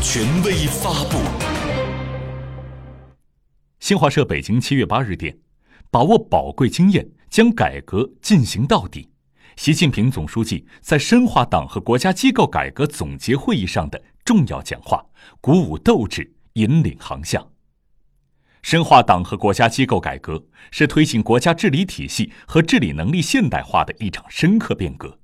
[0.00, 1.18] 权威发布。
[3.80, 5.36] 新华社北京七月八日电，
[5.90, 9.10] 把握宝贵经验，将改革进行到底。
[9.56, 15.04] 习近平总书记在深化党和国家机构改革总结会议上的重要讲话，
[15.40, 17.44] 鼓舞斗志，引领航向。
[18.62, 25.18] 深化党和国家机构改革是推进国家治理体系和治理能力现代化的一场深刻变革，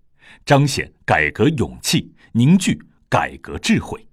[0.45, 4.04] 彰显改革勇气，凝聚改革智慧。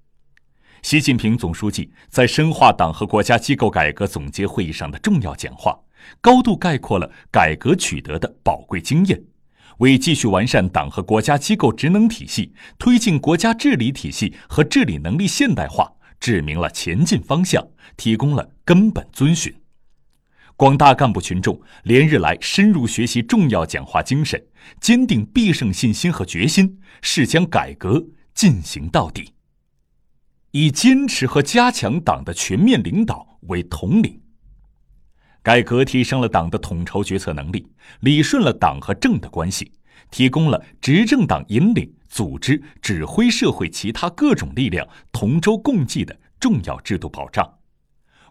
[0.82, 5.80] 习近平总书记在深化党和国家机构改革总结会议上的重要讲话，
[6.20, 9.22] 高度概括了改革取得的宝贵经验，
[9.78, 15.92] 为继续完善党和国家机构职能体系、推进国家治理体系和治理能力现代化。
[16.20, 19.52] 指明了前进方向，提供了根本遵循。
[20.56, 24.40] 广大干部群众连日来深入学习重要讲话精神，
[24.80, 29.34] 坚定必胜信心和决心，誓将改革进行到底。
[30.52, 34.22] 以坚持和加强党的全面领导为统领，
[35.42, 37.68] 改革提升了党的统筹决策能力，
[38.02, 39.72] 理顺了党和政的关系，
[40.10, 41.94] 提供了执政党引领。
[42.12, 47.50] 组织指挥社会其他各种力量同舟共济的重要制度保障。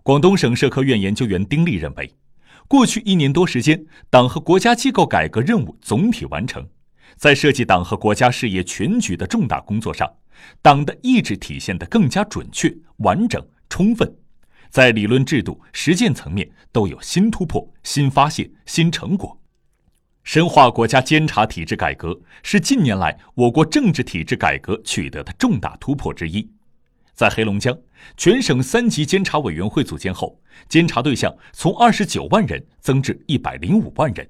[0.03, 2.15] 广东省社科院研究员丁力认为，
[2.69, 6.69] 过去一年多时间，党和国家机构改革任务总体完成，
[7.17, 10.13] 在涉及党和国家事业全局的重大工作上，
[10.63, 14.17] 党的意志体现得更加准确、完整、充分，
[14.69, 19.41] 在理论制度、实践层面都有新突破、新发现、新成果。
[20.23, 26.49] 深化国家监察体制改革是近年来我国政治体制改革取得的重大突破之一。
[27.15, 27.77] 在黑龙江，
[28.17, 34.27] 全省三级监察委员会组建后，监察对象从二十九万人增至一百零五万人。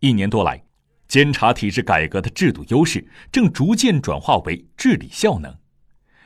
[0.00, 0.62] 一年多来，
[1.08, 5.52] 监察体制改革的制度优势正逐渐转化为治理效能。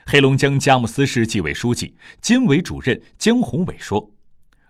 [0.04, 4.12] 黑龙江佳木斯市纪委书记、监委主任江宏伟说：“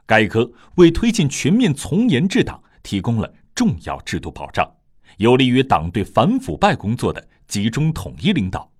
[0.06, 4.66] 改革为推进全面从严治党提供了。”重要制度保障，
[5.18, 8.72] 有利于党对反腐败工作的集中统一领导。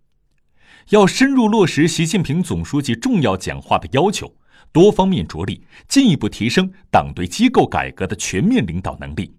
[0.88, 4.34] 要深入落实习近平总书记重要讲话的要求，
[4.72, 9.37] 多方面着力，进一步提升党对机构改革的全面领导能力。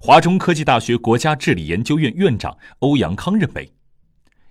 [0.00, 3.72] 华中科技大学国家治理研究院院长欧阳康认为，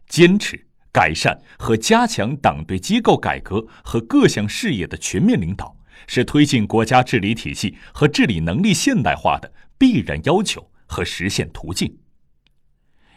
[0.08, 5.76] 坚持改善和加强党对机构改革和各项事业的全面领导，
[6.08, 9.52] 是推进国家治理体系和治理能力现代化的。
[9.80, 12.00] 必然要求和实现途径，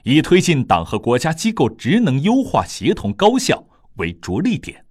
[0.05, 4.85] 以推进党和国家机构职能优化协同高效为着力点。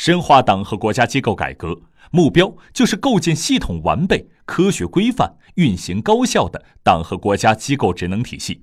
[0.00, 1.78] 深化党和国家机构改革
[2.10, 8.62] 目标就是构建系统完备、科学规范、运行高效的党和国家机构职能体系，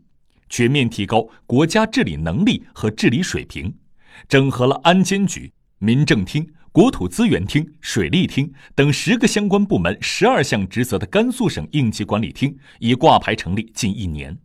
[0.50, 3.72] 全面提高国家治理能力和治理水平，
[4.28, 6.44] 整合了安监局、民政厅。
[6.72, 14.36] 国土资源厅、水利厅等十个相关部门十二项职责的甘肃省应急管理厅已挂牌成立近一年。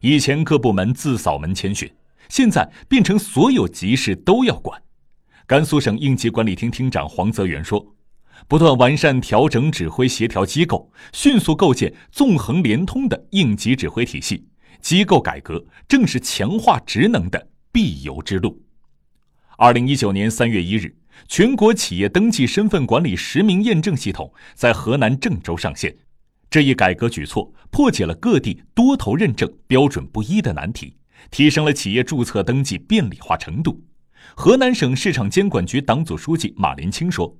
[0.00, 1.92] 以前各部门自扫门前雪，
[2.28, 4.80] 现在变成所有急事都要管。
[5.50, 7.84] 甘肃省应急管理厅厅长黄泽元说
[8.46, 14.46] ：“不断完善调整指挥协调机构，迅速构建纵横联通的应急指挥体系，
[14.80, 18.62] 机构改革正是强化职能的必由之路。”
[19.58, 20.94] 二零一九年三月一日。
[21.26, 25.92] 全国企业登记身份管理实名验证系统在河南郑州上线，
[26.48, 30.94] 这一改革举措破解了各地多头认证标准不一的难题，
[31.32, 33.82] 提升了企业注册登记便利化程度。
[34.34, 37.36] 河南省市场监管局党组书记马林清说：“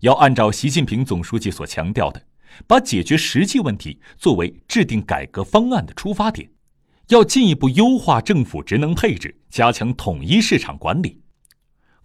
[0.00, 2.22] 要按照习近平总书记所强调的，
[2.66, 6.50] 把解决实际问题作为制定改革方案的出发点，
[7.08, 11.20] 要进一步优化政府职能配置，加强统一市场管理。”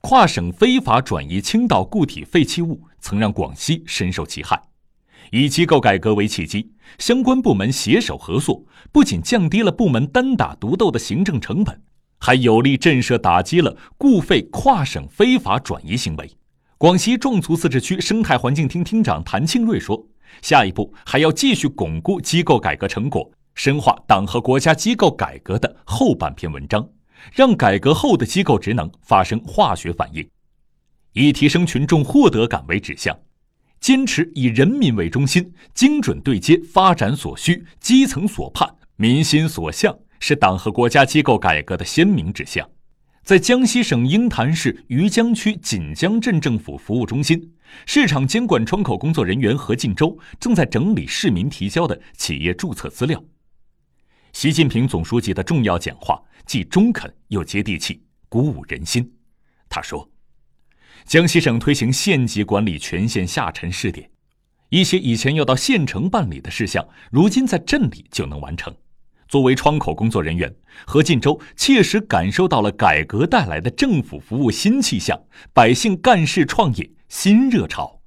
[0.02, 4.62] 跨省非法转移青岛固体废弃物曾让广西深受其害，
[5.32, 11.82] 以机构改革为契机，相关部门携手合作，不仅降低了部门单打独斗的行政成本，
[12.26, 16.28] 还有力震慑打击了固废跨省非法转移行为。
[16.76, 20.04] 广西壮族自治区生态环境厅厅长谭庆瑞说
[20.42, 26.84] ：“下一步还要继续巩固机构改革成果，深化党和国家机构改革的后半篇文章。”
[27.32, 30.28] 让改革后的机构职能发生化学反应，
[31.14, 33.16] 以提升群众获得感为指向，
[33.80, 39.96] 坚持以人民为中心，精准对接发展所需、基层所盼、民心所向，
[40.28, 42.68] 是党和国家机构改革的鲜明指向。
[43.24, 47.54] 在江西省鹰潭市余江区锦江镇政府服务中心，
[47.86, 53.24] 市场监管窗口工作人员何进洲正在整理市民提交的企业注册资料。
[54.34, 59.08] 习近平总书记的重要讲话既中肯又接地气，鼓舞人心。
[59.70, 60.10] 他说
[61.06, 64.10] ：“江西省推行县级管理全县下沉试点，
[64.70, 68.76] 一些以前要到县城办理的事项，如今在镇里就能完成。
[69.28, 70.54] 作为窗口工作人员，
[70.86, 75.20] 何晋州切实感受到了改革带来的政府服务新气象，
[75.54, 78.02] 百姓干事创业新热潮。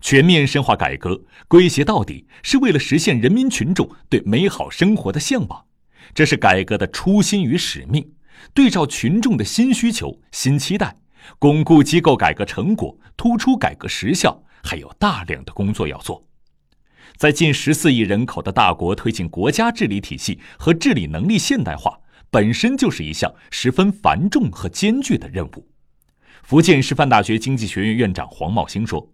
[0.00, 5.64] 全面深化改革，归结到底是为了实现人民群众对美好生活的向往，
[6.12, 8.12] 这是改革的初心与使命。
[8.52, 10.96] 对照群众的新需求、新期待，
[11.38, 16.26] 巩固机构改革成果，突出改革实效，还有大量的工作要做。
[17.16, 22.00] 在近十四亿人口的大国推进国家治理体系和治理能力现代化，
[22.30, 25.68] 本身就是一项十分繁重和艰巨的任务。
[26.42, 29.12] 福建师范大学经济学院院长黄茂兴说：“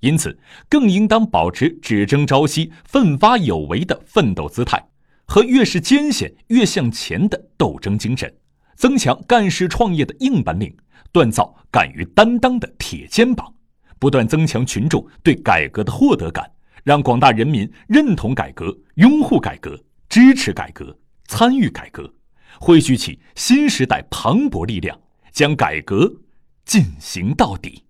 [0.00, 4.88] 因此，更应当保持只争朝夕、奋发有为的奋斗姿态，
[5.26, 8.32] 和越是艰险越向前的斗争精神，
[8.76, 10.72] 增强干事创业的硬本领，
[11.12, 13.52] 锻造敢于担当的铁肩膀，
[13.98, 16.48] 不断增强群众对改革的获得感。”
[16.88, 22.10] 让广大人民认同改革、拥护改革、支持改革、参与改革，
[22.58, 24.98] 汇聚起新时代磅礴力量，
[25.30, 26.10] 将改革
[26.64, 27.84] 进行到底。